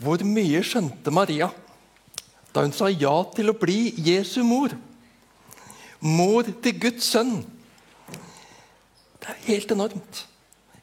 Hvor 0.00 0.22
mye 0.24 0.62
skjønte 0.64 1.12
Maria 1.12 1.50
da 2.54 2.64
hun 2.64 2.72
sa 2.74 2.88
ja 2.88 3.12
til 3.36 3.52
å 3.52 3.58
bli 3.58 3.92
Jesu 4.00 4.40
mor? 4.42 4.72
Mor 6.00 6.48
til 6.64 6.78
Guds 6.80 7.10
sønn. 7.12 7.42
Det 9.20 9.28
er 9.28 9.44
helt 9.50 9.74
enormt. 9.76 10.24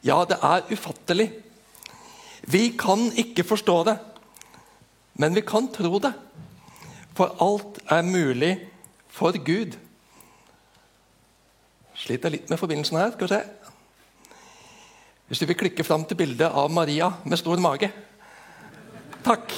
Ja, 0.06 0.22
det 0.24 0.38
er 0.38 0.70
ufattelig. 0.70 1.32
Vi 2.46 2.70
kan 2.78 3.08
ikke 3.18 3.44
forstå 3.44 3.76
det, 3.90 3.98
men 5.18 5.34
vi 5.34 5.42
kan 5.42 5.66
tro 5.74 5.98
det. 6.00 6.14
For 7.18 7.34
alt 7.42 7.82
er 7.90 8.06
mulig 8.06 8.54
for 9.10 9.34
Gud. 9.42 9.74
Sliter 11.98 12.30
litt 12.30 12.46
med 12.46 12.60
forbindelsen 12.60 13.02
her. 13.02 13.10
skal 13.12 13.26
vi 13.26 13.34
se. 13.34 13.42
Hvis 15.26 15.42
du 15.42 15.46
vil 15.50 15.58
klikke 15.58 15.84
fram 15.84 16.06
til 16.06 16.16
bildet 16.16 16.54
av 16.54 16.70
Maria 16.70 17.10
med 17.24 17.42
stor 17.42 17.58
mage. 17.58 17.90
Takk. 19.28 19.50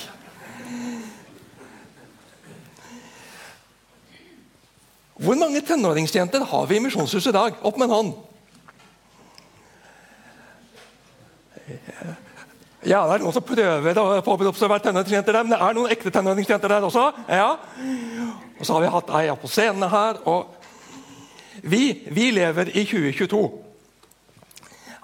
Hvor 5.20 5.36
mange 5.38 5.60
tenåringsjenter 5.62 6.42
har 6.50 6.66
vi 6.66 6.78
i 6.78 6.82
Misjonshuset 6.82 7.30
i 7.30 7.36
dag? 7.36 7.58
Opp 7.62 7.78
med 7.78 7.86
en 7.86 7.94
hånd. 7.94 8.10
Ja, 12.80 13.04
det 13.04 13.14
er 13.14 13.22
noen 13.22 13.36
som 13.36 13.44
prøver 13.44 14.00
å 14.00 14.06
påberede 14.26 14.50
å 14.50 14.70
være 14.72 14.86
tenåringsjenter 14.88 15.36
der, 15.36 15.46
men 15.46 15.54
det 15.54 15.60
er 15.62 15.76
noen 15.76 15.94
ekte 15.94 16.10
tenåringsjenter 16.16 16.74
der 16.74 16.88
også. 16.88 17.06
Ja. 17.28 17.52
Og 18.58 18.66
så 18.66 18.74
har 18.74 18.82
vi 18.82 18.92
hatt 18.96 19.14
ei 19.20 19.28
på 19.38 19.52
scenen 19.52 19.86
her. 19.92 20.18
og 20.24 20.56
vi, 21.62 22.08
vi 22.10 22.30
lever 22.34 22.72
i 22.74 22.86
2022. 22.88 23.44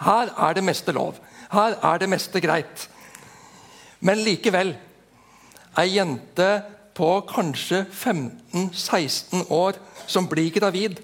Her 0.08 0.34
er 0.48 0.58
det 0.58 0.66
meste 0.66 0.96
lov. 0.96 1.20
Her 1.52 1.78
er 1.84 2.02
det 2.02 2.10
meste 2.10 2.42
greit. 2.42 2.88
Men 4.00 4.22
likevel 4.24 4.74
Ei 5.76 5.90
jente 5.92 6.48
på 6.96 7.08
kanskje 7.28 7.82
15-16 7.92 9.50
år 9.52 9.76
som 10.08 10.28
blir 10.30 10.48
gravid 10.54 11.02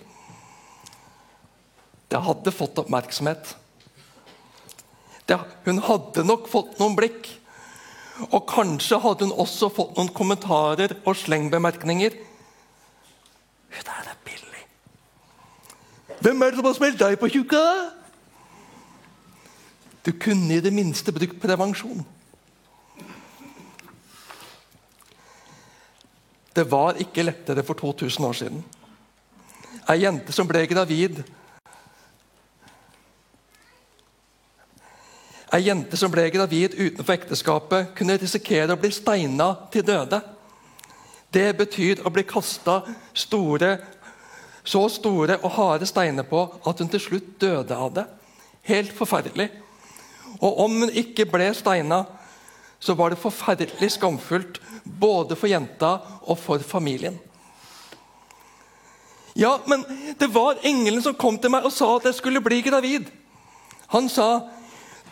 Det 2.09 2.21
hadde 2.21 2.53
fått 2.53 2.79
oppmerksomhet. 2.81 3.55
Det, 5.25 5.39
hun 5.65 5.79
hadde 5.81 6.25
nok 6.29 6.49
fått 6.51 6.77
noen 6.81 6.97
blikk. 6.99 7.29
Og 8.29 8.45
kanskje 8.51 8.99
hadde 9.01 9.25
hun 9.25 9.41
også 9.45 9.71
fått 9.73 9.97
noen 9.97 10.11
kommentarer 10.13 10.93
og 11.09 11.17
slengbemerkninger. 11.17 12.19
Hun 13.73 13.87
der 13.89 14.11
er 14.13 14.19
billig. 14.27 14.65
Hvem 16.21 16.45
er 16.45 16.53
det 16.53 16.61
som 16.61 16.69
har 16.69 16.77
smelt 16.77 17.01
deg 17.01 17.17
på 17.21 17.33
tjukka? 17.33 17.63
Du 20.05 20.13
kunne 20.13 20.59
i 20.59 20.61
det 20.61 20.75
minste 20.75 21.15
brukt 21.17 21.41
prevensjon. 21.41 22.05
Det 26.55 26.71
var 26.71 26.99
ikke 27.01 27.23
lettere 27.23 27.63
for 27.65 27.75
2000 27.75 28.25
år 28.25 28.33
siden. 28.33 28.65
Ei 29.91 30.03
jente 30.05 30.33
som 30.33 30.49
ble 30.49 30.67
gravid 30.67 31.23
Ei 35.53 35.67
jente 35.67 35.99
som 36.01 36.09
ble 36.09 36.31
gravid 36.33 36.73
utenfor 36.79 37.13
ekteskapet, 37.13 37.91
kunne 37.97 38.17
risikere 38.17 38.73
å 38.73 38.81
bli 38.81 38.89
steina 38.89 39.51
til 39.73 39.85
døde. 39.85 40.23
Det 41.33 41.51
betyr 41.59 42.01
å 42.07 42.13
bli 42.13 42.25
kasta 42.25 42.79
så 43.13 44.87
store 44.89 45.37
og 45.43 45.51
harde 45.53 45.89
steiner 45.91 46.25
på 46.25 46.47
at 46.65 46.81
hun 46.81 46.89
til 46.89 47.05
slutt 47.05 47.29
døde 47.41 47.77
av 47.77 47.93
det. 47.99 48.07
Helt 48.65 48.97
forferdelig. 48.97 49.51
Og 50.41 50.65
om 50.65 50.79
hun 50.87 50.97
ikke 51.03 51.29
ble 51.29 51.51
steina, 51.53 52.01
så 52.83 52.95
var 52.99 53.11
det 53.11 53.23
forferdelig 53.23 53.93
skamfullt 53.95 54.59
både 55.01 55.37
for 55.39 55.47
jenta 55.47 55.93
og 56.27 56.39
for 56.39 56.59
familien. 56.67 57.19
Ja, 59.39 59.55
men 59.67 59.85
det 60.19 60.29
var 60.35 60.59
engelen 60.67 61.03
som 61.03 61.15
kom 61.15 61.39
til 61.39 61.55
meg 61.55 61.65
og 61.65 61.73
sa 61.73 61.95
at 61.97 62.11
jeg 62.11 62.19
skulle 62.19 62.43
bli 62.43 62.59
gravid. 62.67 63.07
Han 63.95 64.11
sa 64.11 64.43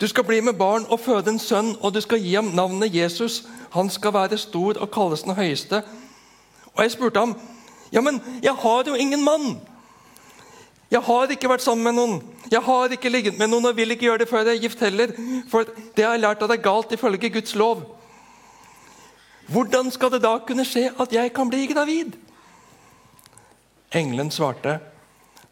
du 0.01 0.07
skal 0.07 0.25
bli 0.25 0.39
med 0.41 0.57
barn 0.57 0.85
og 0.89 0.99
føde 0.99 1.29
en 1.29 1.39
sønn, 1.39 1.75
og 1.81 1.93
du 1.93 2.01
skal 2.01 2.17
gi 2.19 2.33
ham 2.33 2.47
navnet 2.57 2.95
Jesus. 2.95 3.43
Han 3.69 3.89
skal 3.89 4.13
være 4.13 4.37
stor 4.37 4.79
og 4.81 4.89
kalles 4.91 5.21
den 5.21 5.35
høyeste. 5.37 5.83
Og 6.73 6.83
jeg 6.83 6.91
spurte 6.95 7.19
ham 7.21 7.35
ja, 7.91 8.01
men 8.01 8.21
jeg 8.41 8.55
har 8.55 8.87
jo 8.87 8.95
ingen 8.95 9.23
mann. 9.23 9.59
Jeg 10.91 11.01
har 11.01 11.31
ikke 11.31 11.49
vært 11.51 11.61
sammen 11.61 11.83
med 11.83 11.93
noen. 11.99 12.21
Jeg 12.51 12.59
har 12.65 12.91
ikke 12.91 13.09
ligget 13.09 13.37
med 13.39 13.47
noen 13.47 13.69
og 13.69 13.77
vil 13.77 13.93
ikke 13.93 14.09
gjøre 14.09 14.23
det 14.23 14.29
før 14.29 14.43
jeg 14.43 14.57
er 14.57 14.63
gift 14.65 14.81
heller. 14.83 15.13
For 15.47 15.63
det 15.95 16.03
har 16.03 16.17
jeg 16.17 16.23
lært 16.25 16.41
at 16.43 16.51
det 16.51 16.57
er 16.57 16.65
galt 16.65 16.91
ifølge 16.91 17.29
Guds 17.31 17.55
lov. 17.55 17.85
Hvordan 19.51 19.91
skal 19.91 20.11
det 20.11 20.21
da 20.23 20.33
kunne 20.43 20.65
skje 20.67 20.89
at 20.99 21.13
jeg 21.15 21.31
kan 21.35 21.49
bli 21.51 21.65
gravid? 21.71 22.17
Engelen 23.91 24.31
svarte, 24.31 24.79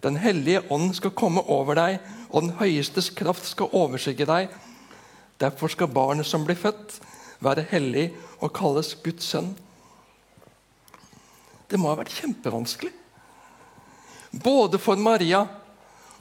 Den 0.03 0.15
hellige 0.15 0.61
ånd 0.71 0.93
skal 0.95 1.11
komme 1.11 1.41
over 1.51 1.75
deg, 1.75 1.97
og 2.29 2.45
den 2.45 2.53
høyestes 2.55 3.09
kraft 3.11 3.43
skal 3.43 3.73
overskygge 3.75 4.25
deg. 4.25 4.53
Derfor 5.39 5.67
skal 5.67 5.91
barnet 5.91 6.25
som 6.25 6.45
blir 6.47 6.55
født, 6.55 7.01
være 7.43 7.65
hellig 7.71 8.05
og 8.39 8.53
kalles 8.55 8.93
Guds 9.03 9.27
sønn. 9.27 9.51
Det 11.67 11.79
må 11.79 11.91
ha 11.91 11.99
vært 11.99 12.15
kjempevanskelig. 12.15 12.93
Både 14.31 14.79
for 14.79 14.95
Maria 14.95 15.43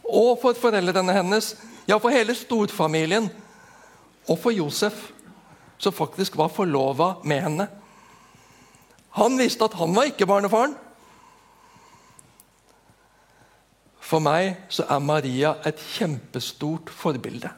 og 0.08 0.38
for 0.40 0.56
foreldrene 0.56 1.12
hennes, 1.12 1.52
ja, 1.88 1.98
for 2.00 2.12
hele 2.12 2.34
storfamilien, 2.36 3.28
og 4.28 4.36
for 4.40 4.52
Josef 4.52 5.10
som 5.78 5.94
faktisk 5.94 6.36
var 6.36 6.50
forlova 6.52 7.14
med 7.24 7.42
henne. 7.44 7.68
Han 9.18 9.38
visste 9.38 9.64
at 9.64 9.76
han 9.78 9.94
var 9.94 10.10
ikke 10.10 10.26
barnefaren. 10.28 10.74
For 14.08 14.24
meg 14.24 14.56
så 14.72 14.86
er 14.88 15.04
Maria 15.04 15.54
et 15.68 15.80
kjempestort 15.94 16.90
forbilde. 16.90 17.50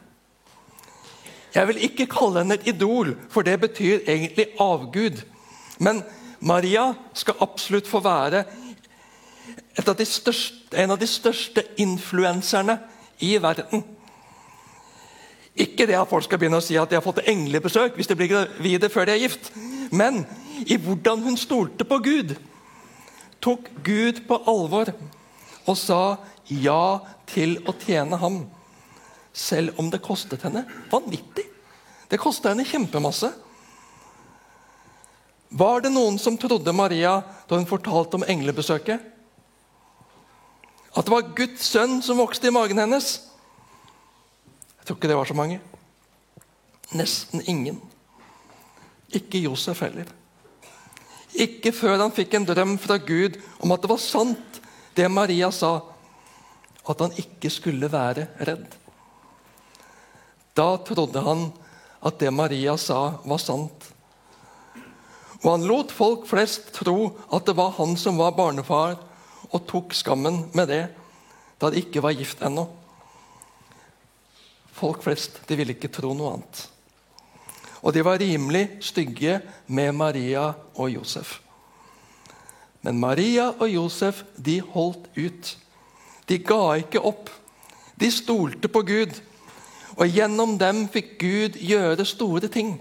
Jeg 1.54 1.66
vil 1.66 1.82
ikke 1.86 2.06
kalle 2.10 2.42
henne 2.42 2.56
et 2.58 2.68
idol, 2.70 3.14
for 3.30 3.46
det 3.46 3.56
betyr 3.62 4.06
egentlig 4.06 4.50
avgud. 4.60 5.22
Men 5.82 6.02
Maria 6.40 6.92
skal 7.14 7.40
absolutt 7.42 7.88
få 7.90 8.00
være 8.04 8.44
av 9.88 10.04
største, 10.04 10.76
en 10.76 10.90
av 10.90 10.98
de 10.98 11.06
største 11.08 11.64
influenserne 11.80 12.78
i 13.20 13.36
verden. 13.42 13.84
Ikke 15.60 15.86
det 15.88 15.98
at 15.98 16.08
folk 16.08 16.24
skal 16.24 16.40
begynne 16.40 16.60
å 16.60 16.64
si 16.64 16.76
at 16.78 16.90
de 16.90 16.96
har 16.98 17.04
fått 17.04 17.24
englebesøk 17.28 17.96
hvis 17.98 18.08
de 18.08 18.16
blir 18.18 18.30
gravide 18.30 18.90
før 18.92 19.08
de 19.08 19.16
er 19.16 19.24
gift. 19.24 19.50
Men 19.90 20.24
i 20.66 20.78
hvordan 20.80 21.24
hun 21.24 21.38
stolte 21.40 21.84
på 21.88 21.98
Gud. 22.04 22.36
Tok 23.40 23.68
Gud 23.84 24.22
på 24.28 24.38
alvor 24.50 24.92
og 25.66 25.76
sa 25.78 26.18
ja 26.50 27.00
til 27.30 27.58
å 27.68 27.74
tjene 27.80 28.18
ham. 28.20 28.42
Selv 29.32 29.78
om 29.78 29.90
det 29.90 30.02
kostet 30.02 30.42
henne 30.46 30.64
vanvittig. 30.90 31.46
Det 32.10 32.18
kostet 32.18 32.52
henne 32.52 32.66
kjempemasse. 32.66 33.30
Var 35.50 35.82
det 35.82 35.90
noen 35.94 36.18
som 36.18 36.38
trodde 36.38 36.72
Maria 36.74 37.20
da 37.48 37.58
hun 37.58 37.68
fortalte 37.68 38.18
om 38.18 38.26
englebesøket? 38.26 39.02
At 40.96 41.06
det 41.06 41.12
var 41.12 41.34
Guds 41.36 41.68
sønn 41.70 42.00
som 42.02 42.18
vokste 42.18 42.50
i 42.50 42.54
magen 42.54 42.80
hennes? 42.82 43.12
Jeg 44.80 44.88
tror 44.88 44.98
ikke 44.98 45.10
det 45.10 45.18
var 45.20 45.28
så 45.28 45.36
mange. 45.38 45.60
Nesten 46.96 47.44
ingen. 47.46 47.78
Ikke 49.14 49.42
Josef 49.42 49.82
heller. 49.84 50.08
Ikke 51.38 51.70
før 51.74 52.00
han 52.00 52.14
fikk 52.14 52.34
en 52.34 52.46
drøm 52.48 52.74
fra 52.82 52.98
Gud 52.98 53.38
om 53.62 53.70
at 53.70 53.82
det 53.82 53.90
var 53.92 54.02
sant, 54.02 54.60
det 54.98 55.06
Maria 55.10 55.52
sa, 55.54 55.78
at 56.90 57.02
han 57.04 57.14
ikke 57.20 57.52
skulle 57.52 57.90
være 57.92 58.26
redd. 58.42 58.66
Da 60.58 60.74
trodde 60.82 61.22
han 61.22 61.46
at 62.02 62.18
det 62.18 62.32
Maria 62.34 62.74
sa, 62.80 63.20
var 63.22 63.38
sant. 63.42 63.86
Og 65.40 65.52
han 65.52 65.68
lot 65.68 65.92
folk 65.94 66.26
flest 66.28 66.72
tro 66.76 67.12
at 67.32 67.46
det 67.46 67.54
var 67.56 67.76
han 67.78 67.94
som 67.96 68.18
var 68.20 68.34
barnefar, 68.36 68.98
og 69.50 69.66
tok 69.68 69.94
skammen 69.96 70.44
med 70.54 70.70
det 70.70 70.84
da 71.60 71.68
de 71.70 71.82
ikke 71.82 72.02
var 72.02 72.16
gift 72.16 72.40
ennå. 72.42 72.64
Folk 74.72 75.02
flest 75.04 75.42
de 75.48 75.58
ville 75.58 75.74
ikke 75.76 75.92
tro 75.92 76.14
noe 76.16 76.36
annet. 76.36 76.60
Og 77.84 77.94
de 77.96 78.04
var 78.04 78.20
rimelig 78.20 78.66
stygge 78.84 79.40
med 79.66 79.92
Maria 79.96 80.50
og 80.74 80.90
Josef. 80.92 81.38
Men 82.82 83.00
Maria 83.00 83.50
og 83.50 83.68
Josef 83.68 84.22
de 84.36 84.60
holdt 84.60 85.10
ut. 85.16 85.56
De 86.28 86.38
ga 86.38 86.62
ikke 86.80 87.02
opp. 87.04 87.28
De 88.00 88.08
stolte 88.12 88.68
på 88.72 88.82
Gud. 88.88 89.12
Og 90.00 90.08
gjennom 90.08 90.56
dem 90.60 90.86
fikk 90.88 91.18
Gud 91.20 91.60
gjøre 91.60 92.08
store 92.08 92.48
ting. 92.48 92.78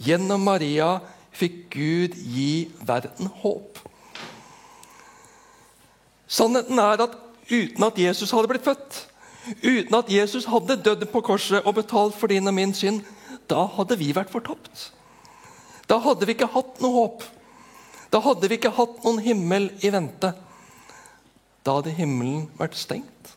Gjennom 0.00 0.42
Maria 0.42 0.96
fikk 1.36 1.68
Gud 1.74 2.16
gi 2.18 2.70
verden 2.82 3.30
håp. 3.42 3.78
Sannheten 6.30 6.78
er 6.78 7.02
at 7.08 7.16
uten 7.50 7.86
at 7.86 7.98
Jesus 7.98 8.30
hadde 8.30 8.50
blitt 8.52 8.66
født, 8.66 9.06
Uten 9.64 9.94
at 9.96 10.10
Jesus 10.12 10.44
hadde 10.44 10.76
dødd 10.84 11.06
på 11.10 11.22
korset 11.24 11.64
og 11.64 11.74
betalt 11.80 12.16
for 12.18 12.30
din 12.30 12.46
og 12.46 12.54
min 12.54 12.74
synd, 12.76 13.00
da 13.50 13.64
hadde 13.76 13.96
vi 13.98 14.12
vært 14.14 14.30
fortapt. 14.30 14.90
Da 15.88 15.98
hadde 16.04 16.28
vi 16.28 16.36
ikke 16.36 16.50
hatt 16.52 16.78
noe 16.82 16.92
håp. 16.94 17.24
Da 18.12 18.20
hadde 18.22 18.50
vi 18.50 18.58
ikke 18.58 18.74
hatt 18.76 19.00
noen 19.04 19.20
himmel 19.24 19.70
i 19.82 19.90
vente. 19.90 20.32
Da 21.66 21.78
hadde 21.78 21.94
himmelen 21.96 22.46
vært 22.58 22.78
stengt. 22.78 23.34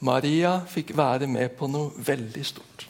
Maria 0.00 0.60
fikk 0.70 0.94
være 0.96 1.26
med 1.30 1.54
på 1.58 1.68
noe 1.70 1.90
veldig 2.06 2.44
stort. 2.46 2.86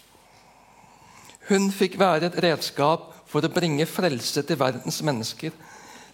Hun 1.49 1.71
fikk 1.73 1.97
være 2.01 2.29
et 2.29 2.41
redskap 2.45 3.09
for 3.29 3.45
å 3.45 3.53
bringe 3.53 3.87
frelse 3.89 4.45
til 4.45 4.61
verdens 4.61 5.01
mennesker. 5.05 5.53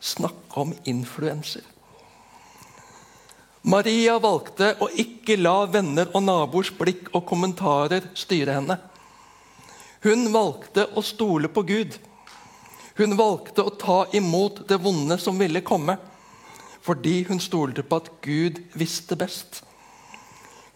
Snakke 0.04 0.60
om 0.60 0.74
influenser. 0.84 1.62
Maria 3.64 4.18
valgte 4.20 4.74
å 4.84 4.90
ikke 5.00 5.38
la 5.38 5.62
venner 5.72 6.10
og 6.12 6.26
naboers 6.26 6.68
blikk 6.76 7.08
og 7.16 7.24
kommentarer 7.30 8.10
styre 8.12 8.58
henne. 8.58 8.76
Hun 10.04 10.26
valgte 10.34 10.84
å 10.92 11.00
stole 11.00 11.48
på 11.48 11.64
Gud. 11.64 11.96
Hun 13.00 13.16
valgte 13.16 13.64
å 13.64 13.72
ta 13.80 14.02
imot 14.12 14.66
det 14.68 14.76
vonde 14.84 15.16
som 15.18 15.40
ville 15.40 15.64
komme, 15.64 15.96
fordi 16.84 17.22
hun 17.30 17.40
stolte 17.40 17.86
på 17.88 18.02
at 18.02 18.12
Gud 18.28 18.60
visste 18.76 19.16
best. 19.16 19.62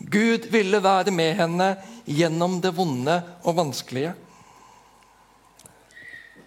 Gud 0.01 0.49
ville 0.49 0.81
være 0.81 1.13
med 1.13 1.37
henne 1.37 1.71
gjennom 2.09 2.63
det 2.65 2.73
vonde 2.73 3.21
og 3.45 3.61
vanskelige. 3.61 4.17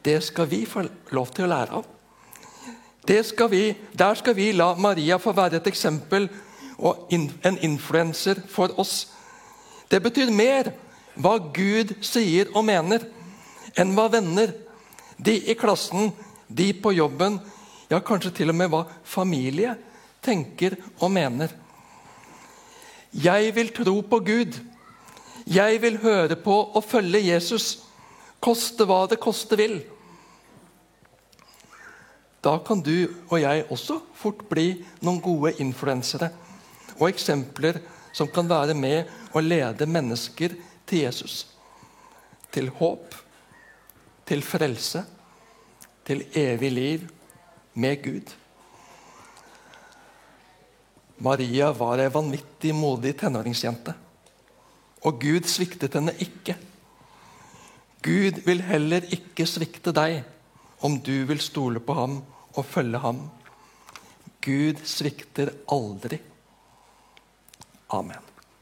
Det 0.02 0.18
skal 0.26 0.50
vi 0.50 0.66
få 0.66 0.90
lov 1.14 1.36
til 1.36 1.46
å 1.46 1.54
lære 1.54 1.84
av. 1.84 1.98
Skal 3.02 3.50
vi, 3.50 3.76
der 3.98 4.16
skal 4.16 4.36
vi 4.36 4.52
la 4.52 4.76
Maria 4.76 5.18
få 5.18 5.34
være 5.34 5.58
et 5.58 5.68
eksempel 5.68 6.30
og 6.78 7.08
en 7.12 7.58
influenser 7.62 8.42
for 8.48 8.70
oss. 8.80 9.08
Det 9.90 10.02
betyr 10.04 10.32
mer 10.32 10.72
hva 11.16 11.38
Gud 11.54 11.96
sier 12.02 12.52
og 12.56 12.66
mener, 12.66 13.04
enn 13.76 13.94
hva 13.96 14.08
venner, 14.12 14.54
de 15.18 15.36
i 15.36 15.56
klassen, 15.56 16.12
de 16.48 16.72
på 16.74 16.94
jobben, 16.96 17.40
ja, 17.92 18.00
kanskje 18.00 18.32
til 18.32 18.54
og 18.54 18.56
med 18.56 18.72
hva 18.72 18.86
familie 19.04 19.76
tenker 20.24 20.78
og 21.00 21.12
mener. 21.12 21.52
Jeg 23.12 23.52
vil 23.56 23.74
tro 23.76 24.00
på 24.02 24.20
Gud. 24.24 24.56
Jeg 25.46 25.82
vil 25.82 25.98
høre 26.00 26.38
på 26.40 26.54
og 26.72 26.84
følge 26.86 27.26
Jesus, 27.26 27.82
koste 28.40 28.86
hva 28.88 29.04
det 29.12 29.20
koste 29.20 29.58
vil. 29.60 29.82
Da 32.42 32.58
kan 32.66 32.82
du 32.82 33.06
og 33.30 33.38
jeg 33.42 33.66
også 33.70 34.00
fort 34.18 34.42
bli 34.50 34.74
noen 35.06 35.22
gode 35.22 35.54
influensere 35.62 36.32
og 36.98 37.08
eksempler 37.12 37.78
som 38.14 38.30
kan 38.34 38.50
være 38.50 38.74
med 38.78 39.10
å 39.38 39.44
lede 39.44 39.88
mennesker 39.88 40.56
til 40.90 41.06
Jesus. 41.06 41.46
Til 42.52 42.68
håp, 42.82 43.14
til 44.28 44.42
frelse, 44.44 45.06
til 46.06 46.26
evig 46.36 46.72
liv 46.74 47.06
med 47.74 48.02
Gud. 48.04 48.34
Maria 51.22 51.70
var 51.78 52.02
ei 52.02 52.10
vanvittig 52.12 52.74
modig 52.76 53.14
tenåringsjente. 53.22 53.94
Og 55.06 55.22
Gud 55.22 55.48
sviktet 55.50 55.94
henne 55.98 56.14
ikke. 56.22 56.58
Gud 58.02 58.42
vil 58.46 58.64
heller 58.66 59.06
ikke 59.14 59.46
svikte 59.46 59.94
deg 59.94 60.24
om 60.82 60.98
du 61.00 61.26
vil 61.30 61.40
stole 61.40 61.80
på 61.80 61.94
ham 61.94 62.18
og 62.58 62.66
følge 62.66 63.02
ham. 63.04 63.22
Gud 64.42 64.82
svikter 64.86 65.54
aldri. 65.70 66.18
Amen. 67.94 68.31